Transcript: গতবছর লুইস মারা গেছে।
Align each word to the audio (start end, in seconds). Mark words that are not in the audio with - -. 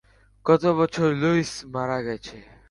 গতবছর 0.45 1.09
লুইস 1.21 1.51
মারা 1.73 1.99
গেছে। 2.07 2.37